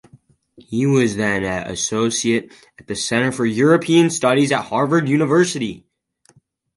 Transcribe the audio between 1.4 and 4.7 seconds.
an associate at the Center for European Studies at